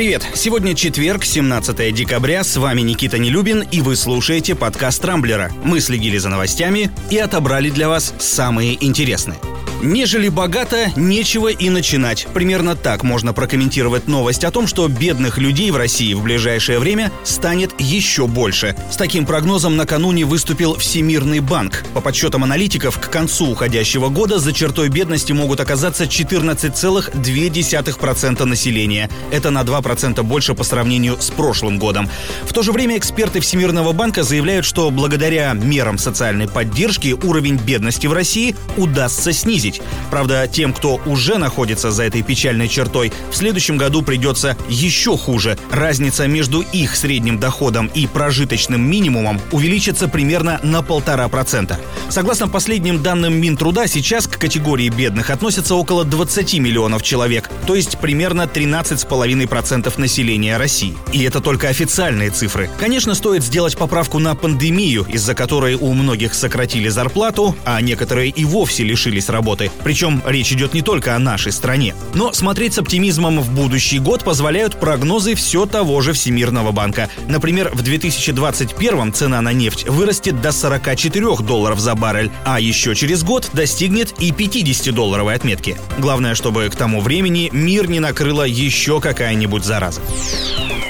Привет! 0.00 0.26
Сегодня 0.34 0.74
четверг, 0.74 1.26
17 1.26 1.94
декабря. 1.94 2.42
С 2.42 2.56
вами 2.56 2.80
Никита 2.80 3.18
Нелюбин, 3.18 3.68
и 3.70 3.82
вы 3.82 3.96
слушаете 3.96 4.54
подкаст 4.54 5.04
Рамблера. 5.04 5.52
Мы 5.62 5.80
следили 5.80 6.16
за 6.16 6.30
новостями 6.30 6.90
и 7.10 7.18
отобрали 7.18 7.68
для 7.68 7.86
вас 7.86 8.14
самые 8.18 8.82
интересные. 8.82 9.36
Нежели 9.82 10.28
богато, 10.28 10.92
нечего 10.94 11.48
и 11.48 11.70
начинать. 11.70 12.28
Примерно 12.34 12.76
так 12.76 13.02
можно 13.02 13.32
прокомментировать 13.32 14.08
новость 14.08 14.44
о 14.44 14.50
том, 14.50 14.66
что 14.66 14.86
бедных 14.88 15.38
людей 15.38 15.70
в 15.70 15.76
России 15.76 16.12
в 16.12 16.22
ближайшее 16.22 16.78
время 16.78 17.10
станет 17.24 17.70
еще 17.78 18.26
больше. 18.26 18.76
С 18.90 18.96
таким 18.96 19.24
прогнозом 19.24 19.78
накануне 19.78 20.26
выступил 20.26 20.76
Всемирный 20.76 21.40
банк. 21.40 21.82
По 21.94 22.02
подсчетам 22.02 22.44
аналитиков, 22.44 23.00
к 23.00 23.08
концу 23.08 23.52
уходящего 23.52 24.10
года 24.10 24.38
за 24.38 24.52
чертой 24.52 24.90
бедности 24.90 25.32
могут 25.32 25.60
оказаться 25.60 26.04
14,2% 26.04 28.44
населения. 28.44 29.08
Это 29.30 29.48
на 29.50 29.62
2% 29.62 30.22
больше 30.22 30.54
по 30.54 30.62
сравнению 30.62 31.16
с 31.18 31.30
прошлым 31.30 31.78
годом. 31.78 32.10
В 32.42 32.52
то 32.52 32.62
же 32.62 32.72
время 32.72 32.98
эксперты 32.98 33.40
Всемирного 33.40 33.92
банка 33.92 34.24
заявляют, 34.24 34.66
что 34.66 34.90
благодаря 34.90 35.54
мерам 35.54 35.96
социальной 35.96 36.48
поддержки 36.48 37.16
уровень 37.22 37.56
бедности 37.56 38.06
в 38.06 38.12
России 38.12 38.54
удастся 38.76 39.32
снизить 39.32 39.69
снизить. 39.70 39.82
Правда, 40.10 40.48
тем, 40.50 40.72
кто 40.72 41.00
уже 41.06 41.38
находится 41.38 41.90
за 41.90 42.04
этой 42.04 42.22
печальной 42.22 42.68
чертой, 42.68 43.12
в 43.30 43.36
следующем 43.36 43.76
году 43.76 44.02
придется 44.02 44.56
еще 44.68 45.16
хуже. 45.16 45.56
Разница 45.70 46.26
между 46.26 46.60
их 46.60 46.96
средним 46.96 47.38
доходом 47.38 47.90
и 47.94 48.06
прожиточным 48.06 48.80
минимумом 48.80 49.40
увеличится 49.52 50.08
примерно 50.08 50.60
на 50.62 50.82
полтора 50.82 51.28
процента. 51.28 51.78
Согласно 52.08 52.48
последним 52.48 53.02
данным 53.02 53.34
Минтруда, 53.34 53.86
сейчас 53.86 54.26
к 54.26 54.38
категории 54.38 54.88
бедных 54.88 55.30
относятся 55.30 55.74
около 55.74 56.04
20 56.04 56.54
миллионов 56.54 57.02
человек, 57.02 57.48
то 57.66 57.74
есть 57.74 57.98
примерно 57.98 58.42
13,5% 58.42 60.00
населения 60.00 60.56
России. 60.56 60.96
И 61.12 61.22
это 61.22 61.40
только 61.40 61.68
официальные 61.68 62.30
цифры. 62.30 62.68
Конечно, 62.78 63.14
стоит 63.14 63.44
сделать 63.44 63.76
поправку 63.76 64.18
на 64.18 64.34
пандемию, 64.34 65.06
из-за 65.08 65.34
которой 65.34 65.74
у 65.74 65.92
многих 65.92 66.34
сократили 66.34 66.88
зарплату, 66.88 67.54
а 67.64 67.80
некоторые 67.80 68.30
и 68.30 68.44
вовсе 68.44 68.82
лишились 68.82 69.28
работы 69.28 69.59
работы. 69.60 69.70
Причем 69.84 70.22
речь 70.26 70.52
идет 70.52 70.74
не 70.74 70.82
только 70.82 71.14
о 71.14 71.18
нашей 71.18 71.52
стране. 71.52 71.94
Но 72.14 72.32
смотреть 72.32 72.74
с 72.74 72.78
оптимизмом 72.78 73.40
в 73.40 73.50
будущий 73.52 73.98
год 73.98 74.24
позволяют 74.24 74.78
прогнозы 74.78 75.34
все 75.34 75.66
того 75.66 76.00
же 76.00 76.12
Всемирного 76.12 76.72
банка. 76.72 77.08
Например, 77.28 77.70
в 77.72 77.82
2021 77.82 79.12
цена 79.12 79.40
на 79.40 79.52
нефть 79.52 79.88
вырастет 79.88 80.40
до 80.40 80.52
44 80.52 81.36
долларов 81.38 81.78
за 81.78 81.94
баррель, 81.94 82.30
а 82.44 82.60
еще 82.60 82.94
через 82.94 83.22
год 83.22 83.50
достигнет 83.52 84.14
и 84.18 84.30
50-долларовой 84.30 85.34
отметки. 85.34 85.76
Главное, 85.98 86.34
чтобы 86.34 86.68
к 86.68 86.76
тому 86.76 87.00
времени 87.00 87.50
мир 87.52 87.88
не 87.88 88.00
накрыла 88.00 88.44
еще 88.44 89.00
какая-нибудь 89.00 89.64
зараза. 89.64 90.00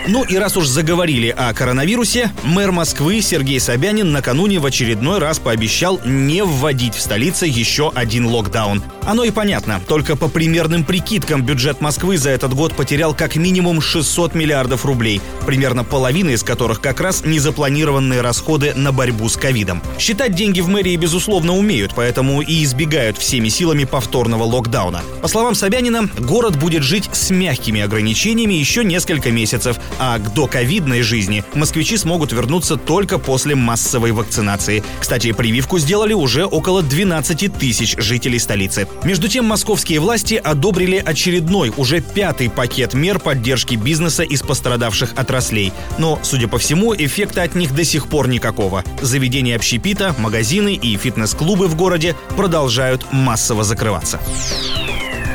Ну 0.08 0.24
и 0.24 0.36
раз 0.36 0.56
уж 0.56 0.66
заговорили 0.66 1.28
о 1.28 1.52
коронавирусе, 1.52 2.32
мэр 2.42 2.72
Москвы 2.72 3.20
Сергей 3.20 3.60
Собянин 3.60 4.12
накануне 4.12 4.58
в 4.58 4.66
очередной 4.66 5.18
раз 5.18 5.38
пообещал 5.38 6.00
не 6.04 6.42
вводить 6.42 6.94
в 6.94 7.00
столице 7.00 7.46
еще 7.46 7.92
один 7.94 8.26
локдаун. 8.26 8.82
Оно 9.04 9.24
и 9.24 9.30
понятно, 9.30 9.80
только 9.86 10.16
по 10.16 10.28
примерным 10.28 10.84
прикидкам 10.84 11.42
бюджет 11.42 11.80
Москвы 11.80 12.16
за 12.16 12.30
этот 12.30 12.54
год 12.54 12.74
потерял 12.74 13.14
как 13.14 13.36
минимум 13.36 13.80
600 13.80 14.34
миллиардов 14.34 14.84
рублей, 14.84 15.20
примерно 15.46 15.84
половина 15.84 16.30
из 16.30 16.42
которых 16.42 16.80
как 16.80 17.00
раз 17.00 17.24
незапланированные 17.24 18.20
расходы 18.20 18.72
на 18.74 18.92
борьбу 18.92 19.28
с 19.28 19.36
ковидом. 19.36 19.82
Считать 19.98 20.34
деньги 20.34 20.60
в 20.60 20.68
мэрии, 20.68 20.96
безусловно, 20.96 21.56
умеют, 21.56 21.92
поэтому 21.94 22.40
и 22.40 22.64
избегают 22.64 23.18
всеми 23.18 23.48
силами 23.48 23.84
повторного 23.84 24.44
локдауна. 24.44 25.02
По 25.22 25.28
словам 25.28 25.54
Собянина, 25.54 26.08
город 26.18 26.56
будет 26.56 26.82
жить 26.82 27.08
с 27.12 27.30
мягкими 27.30 27.80
ограничениями 27.80 28.54
еще 28.54 28.84
несколько 28.84 29.30
месяцев, 29.30 29.78
а 29.98 30.18
к 30.18 30.34
доковидной 30.34 31.02
жизни 31.02 31.44
москвичи 31.54 31.96
смогут 31.96 32.32
вернуться 32.32 32.76
только 32.76 33.18
после 33.18 33.54
массовой 33.54 34.12
вакцинации. 34.12 34.82
Кстати, 35.00 35.32
прививку 35.32 35.78
сделали 35.78 36.12
уже 36.12 36.44
около 36.44 36.82
12 36.82 37.52
тысяч 37.58 37.96
жителей 37.98 38.38
столицы. 38.38 38.86
Между 39.04 39.28
тем, 39.28 39.44
московские 39.46 40.00
власти 40.00 40.34
одобрили 40.34 40.96
очередной, 40.96 41.72
уже 41.76 42.00
пятый 42.00 42.50
пакет 42.50 42.94
мер 42.94 43.18
поддержки 43.18 43.74
бизнеса 43.74 44.22
из 44.22 44.42
пострадавших 44.42 45.12
отраслей. 45.16 45.72
Но, 45.98 46.18
судя 46.22 46.48
по 46.48 46.58
всему, 46.58 46.94
эффекта 46.94 47.42
от 47.42 47.54
них 47.54 47.74
до 47.74 47.84
сих 47.84 48.08
пор 48.08 48.28
никакого. 48.28 48.84
Заведения 49.00 49.56
общепита, 49.56 50.14
магазины 50.18 50.74
и 50.74 50.96
фитнес-клубы 50.96 51.68
в 51.68 51.76
городе 51.76 52.16
продолжают 52.36 53.06
массово 53.12 53.64
закрываться. 53.64 54.20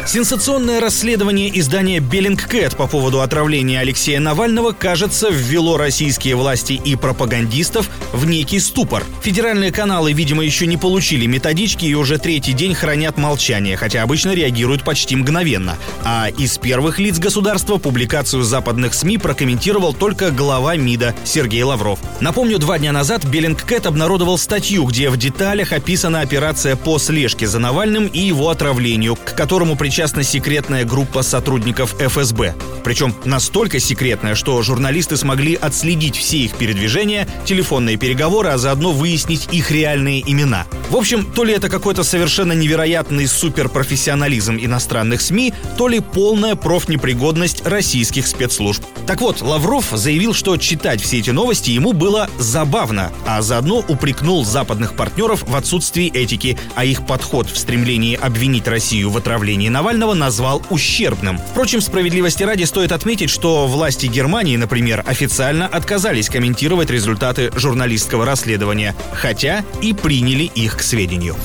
Сенсационное 0.08 0.80
расследование 0.80 1.60
издания 1.60 2.00
Беллингкэт 2.00 2.78
по 2.78 2.86
поводу 2.86 3.22
отравления 3.22 3.80
Алексея 3.80 4.20
Навального, 4.20 4.72
кажется, 4.72 5.30
ввело 5.32 5.78
российские 5.78 6.36
власти 6.36 6.74
и 6.74 6.96
пропагандистов 6.96 7.90
в 8.14 8.28
некий 8.28 8.60
ступор. 8.60 9.04
Федеральные 9.24 9.72
каналы, 9.72 10.14
видимо, 10.14 10.44
еще 10.44 10.68
не 10.68 10.78
получили 10.78 11.26
методички 11.26 11.86
и 11.86 11.96
уже 11.96 12.20
третий 12.20 12.54
день 12.54 12.76
хранят 12.76 13.18
молчание, 13.18 13.78
хотя 13.78 14.04
обычно 14.04 14.36
реагируют 14.36 14.84
почти 14.84 15.16
мгновенно. 15.16 15.76
А 16.04 16.28
из 16.30 16.60
первых 16.60 17.00
лиц 17.00 17.18
государства 17.18 17.78
публикацию 17.78 18.44
западных 18.44 18.94
СМИ 18.94 19.18
прокомментировал 19.18 19.96
только 19.96 20.30
глава 20.30 20.76
МИДа 20.76 21.16
Сергей 21.24 21.64
Лавров. 21.64 21.98
Напомню, 22.22 22.60
два 22.60 22.78
дня 22.78 22.92
назад 22.92 23.26
Беллингкэт 23.26 23.88
обнародовал 23.88 24.38
статью, 24.38 24.86
где 24.86 25.10
в 25.10 25.18
деталях 25.18 25.74
описана 25.74 26.22
операция 26.22 26.76
по 26.76 27.00
слежке 27.00 27.48
за 27.48 27.58
Навальным 27.58 28.06
и 28.06 28.20
его 28.20 28.50
отравлению, 28.50 29.16
к 29.16 29.34
которому 29.34 29.76
причастны 29.76 29.95
причастна 29.96 30.24
секретная 30.24 30.84
группа 30.84 31.22
сотрудников 31.22 31.96
ФСБ. 32.02 32.54
Причем 32.84 33.16
настолько 33.24 33.80
секретная, 33.80 34.36
что 34.36 34.62
журналисты 34.62 35.16
смогли 35.16 35.56
отследить 35.56 36.18
все 36.18 36.40
их 36.40 36.58
передвижения, 36.58 37.30
телефонные 37.46 37.96
переговоры, 37.96 38.50
а 38.50 38.58
заодно 38.58 38.92
выяснить 38.92 39.48
их 39.54 39.72
реальные 39.72 40.30
имена. 40.30 40.66
В 40.90 40.98
общем, 40.98 41.26
то 41.26 41.46
ли 41.46 41.54
это 41.54 41.70
какой-то 41.70 42.04
совершенно 42.04 42.52
невероятный 42.52 43.26
суперпрофессионализм 43.26 44.58
иностранных 44.58 45.22
СМИ, 45.22 45.54
то 45.78 45.88
ли 45.88 46.02
полная 46.02 46.56
профнепригодность 46.56 47.66
российских 47.66 48.28
спецслужб. 48.28 48.84
Так 49.08 49.22
вот, 49.22 49.42
Лавров 49.42 49.92
заявил, 49.94 50.34
что 50.34 50.58
читать 50.58 51.02
все 51.02 51.20
эти 51.20 51.30
новости 51.30 51.72
ему 51.72 51.94
было 51.94 52.30
забавно, 52.38 53.14
а 53.26 53.42
заодно 53.42 53.78
упрекнул 53.88 54.44
западных 54.44 54.94
партнеров 54.98 55.44
в 55.48 55.56
отсутствии 55.56 56.12
этики, 56.12 56.60
а 56.76 56.84
их 56.84 57.08
подход 57.08 57.50
в 57.50 57.58
стремлении 57.58 58.20
обвинить 58.22 58.68
Россию 58.68 59.10
в 59.10 59.18
отравлении 59.18 59.70
Навального 59.70 59.85
Навального 59.86 60.16
назвал 60.16 60.64
ущербным. 60.72 61.38
Впрочем, 61.38 61.80
справедливости 61.80 62.42
ради 62.42 62.64
стоит 62.64 62.92
отметить, 62.92 63.30
что 63.30 63.68
власти 63.68 64.08
Германии, 64.08 64.58
например, 64.58 65.04
официально 65.06 65.68
отказались 65.68 66.28
комментировать 66.28 66.90
результаты 66.90 67.52
журналистского 67.56 68.26
расследования, 68.26 68.96
хотя 69.14 69.64
и 69.84 69.94
приняли 69.94 70.46
их 70.46 70.78
к 70.78 70.82
сведению. 70.82 71.36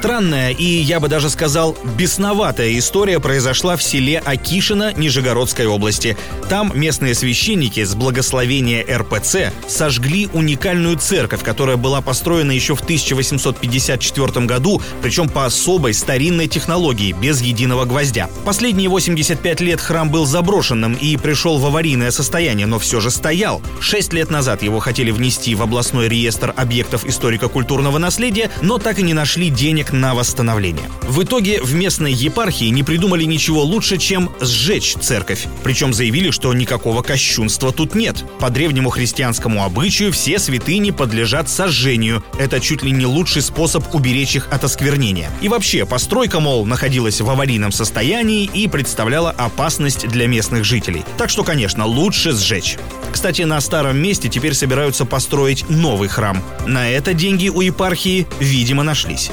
Странная 0.00 0.52
и, 0.52 0.64
я 0.64 0.98
бы 0.98 1.08
даже 1.08 1.28
сказал, 1.28 1.76
бесноватая 1.98 2.78
история 2.78 3.20
произошла 3.20 3.76
в 3.76 3.82
селе 3.82 4.18
Акишино 4.18 4.94
Нижегородской 4.94 5.66
области. 5.66 6.16
Там 6.48 6.72
местные 6.74 7.14
священники 7.14 7.84
с 7.84 7.94
благословения 7.94 8.82
РПЦ 8.82 9.52
сожгли 9.68 10.30
уникальную 10.32 10.96
церковь, 10.96 11.42
которая 11.42 11.76
была 11.76 12.00
построена 12.00 12.50
еще 12.50 12.74
в 12.74 12.80
1854 12.80 14.46
году, 14.46 14.80
причем 15.02 15.28
по 15.28 15.44
особой 15.44 15.92
старинной 15.92 16.48
технологии, 16.48 17.12
без 17.12 17.42
единого 17.42 17.84
гвоздя. 17.84 18.30
Последние 18.46 18.88
85 18.88 19.60
лет 19.60 19.82
храм 19.82 20.08
был 20.08 20.24
заброшенным 20.24 20.94
и 20.94 21.18
пришел 21.18 21.58
в 21.58 21.66
аварийное 21.66 22.10
состояние, 22.10 22.66
но 22.66 22.78
все 22.78 23.00
же 23.00 23.10
стоял. 23.10 23.60
Шесть 23.80 24.14
лет 24.14 24.30
назад 24.30 24.62
его 24.62 24.78
хотели 24.78 25.10
внести 25.10 25.54
в 25.54 25.60
областной 25.60 26.08
реестр 26.08 26.54
объектов 26.56 27.04
историко-культурного 27.04 27.98
наследия, 27.98 28.50
но 28.62 28.78
так 28.78 28.98
и 28.98 29.02
не 29.02 29.12
нашли 29.12 29.50
денег 29.50 29.89
на 29.92 30.14
восстановление. 30.14 30.90
В 31.02 31.22
итоге 31.22 31.62
в 31.62 31.74
местной 31.74 32.12
епархии 32.12 32.66
не 32.66 32.82
придумали 32.82 33.24
ничего 33.24 33.62
лучше, 33.62 33.98
чем 33.98 34.30
сжечь 34.40 34.94
церковь. 35.00 35.46
Причем 35.62 35.92
заявили, 35.92 36.30
что 36.30 36.52
никакого 36.54 37.02
кощунства 37.02 37.72
тут 37.72 37.94
нет. 37.94 38.24
По 38.38 38.50
древнему 38.50 38.90
христианскому 38.90 39.64
обычаю 39.64 40.12
все 40.12 40.38
святыни 40.38 40.90
подлежат 40.90 41.48
сожжению. 41.48 42.22
Это 42.38 42.60
чуть 42.60 42.82
ли 42.82 42.90
не 42.90 43.06
лучший 43.06 43.42
способ 43.42 43.94
уберечь 43.94 44.36
их 44.36 44.48
от 44.50 44.64
осквернения. 44.64 45.30
И 45.40 45.48
вообще, 45.48 45.84
постройка, 45.86 46.40
мол, 46.40 46.64
находилась 46.64 47.20
в 47.20 47.28
аварийном 47.28 47.72
состоянии 47.72 48.44
и 48.44 48.68
представляла 48.68 49.30
опасность 49.30 50.08
для 50.08 50.26
местных 50.26 50.64
жителей. 50.64 51.04
Так 51.18 51.30
что, 51.30 51.44
конечно, 51.44 51.86
лучше 51.86 52.32
сжечь. 52.32 52.78
Кстати, 53.12 53.42
на 53.42 53.60
старом 53.60 53.98
месте 53.98 54.28
теперь 54.28 54.54
собираются 54.54 55.04
построить 55.04 55.68
новый 55.68 56.08
храм. 56.08 56.42
На 56.66 56.88
это 56.88 57.14
деньги 57.14 57.48
у 57.48 57.60
епархии, 57.60 58.26
видимо, 58.38 58.82
нашлись. 58.82 59.30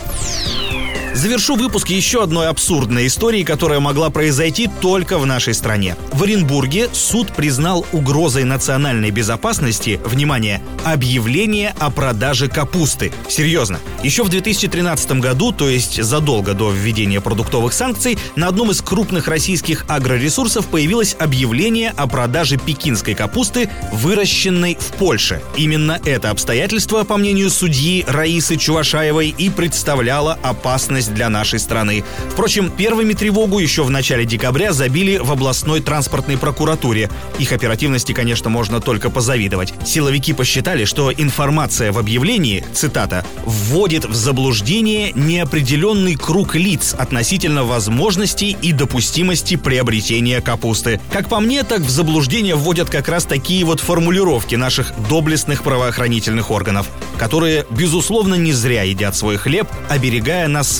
Завершу 1.17 1.55
выпуск 1.55 1.89
еще 1.89 2.21
одной 2.21 2.47
абсурдной 2.47 3.07
историей, 3.07 3.43
которая 3.43 3.79
могла 3.79 4.11
произойти 4.11 4.69
только 4.81 5.17
в 5.17 5.25
нашей 5.25 5.55
стране. 5.55 5.95
В 6.13 6.21
Оренбурге 6.21 6.89
суд 6.93 7.33
признал 7.33 7.87
угрозой 7.91 8.43
национальной 8.43 9.09
безопасности, 9.09 9.99
внимание, 10.05 10.61
объявление 10.85 11.73
о 11.79 11.89
продаже 11.89 12.49
капусты. 12.49 13.11
Серьезно. 13.27 13.79
Еще 14.03 14.23
в 14.23 14.29
2013 14.29 15.13
году, 15.13 15.51
то 15.51 15.67
есть 15.67 16.03
задолго 16.03 16.53
до 16.53 16.69
введения 16.69 17.19
продуктовых 17.19 17.73
санкций, 17.73 18.19
на 18.35 18.47
одном 18.47 18.69
из 18.69 18.83
крупных 18.83 19.27
российских 19.27 19.85
агроресурсов 19.87 20.67
появилось 20.67 21.15
объявление 21.17 21.95
о 21.97 22.05
продаже 22.05 22.57
пекинской 22.57 23.15
капусты, 23.15 23.71
выращенной 23.91 24.77
в 24.79 24.93
Польше. 24.93 25.41
Именно 25.55 25.99
это 26.05 26.29
обстоятельство, 26.29 27.05
по 27.05 27.17
мнению 27.17 27.49
судьи 27.49 28.05
Раисы 28.07 28.55
Чувашаевой, 28.55 29.33
и 29.35 29.49
представляло 29.49 30.37
опасность 30.43 31.07
для 31.17 31.29
нашей 31.29 31.59
страны. 31.59 32.03
Впрочем, 32.29 32.69
первыми 32.69 33.13
тревогу 33.13 33.57
еще 33.57 33.81
в 33.81 33.89
начале 33.89 34.23
декабря 34.23 34.71
забили 34.71 35.17
в 35.17 35.31
областной 35.31 35.81
транспортной 35.81 36.37
прокуратуре. 36.37 37.09
Их 37.39 37.51
оперативности, 37.51 38.13
конечно, 38.13 38.51
можно 38.51 38.79
только 38.79 39.09
позавидовать. 39.09 39.73
Силовики 39.83 40.33
посчитали, 40.33 40.85
что 40.85 41.11
информация 41.11 41.91
в 41.91 41.97
объявлении, 41.97 42.63
цитата, 42.71 43.25
«вводит 43.45 44.05
в 44.05 44.13
заблуждение 44.13 45.11
неопределенный 45.15 46.15
круг 46.15 46.53
лиц 46.53 46.93
относительно 46.95 47.63
возможностей 47.63 48.55
и 48.61 48.71
допустимости 48.71 49.55
приобретения 49.55 50.39
капусты». 50.39 51.01
Как 51.11 51.29
по 51.29 51.39
мне, 51.39 51.63
так 51.63 51.81
в 51.81 51.89
заблуждение 51.89 52.53
вводят 52.53 52.91
как 52.91 53.07
раз 53.07 53.25
такие 53.25 53.65
вот 53.65 53.79
формулировки 53.79 54.53
наших 54.53 54.93
доблестных 55.09 55.63
правоохранительных 55.63 56.51
органов, 56.51 56.87
которые, 57.17 57.65
безусловно, 57.71 58.35
не 58.35 58.53
зря 58.53 58.83
едят 58.83 59.15
свой 59.15 59.37
хлеб, 59.37 59.67
оберегая 59.89 60.47
нас 60.47 60.69
с 60.69 60.79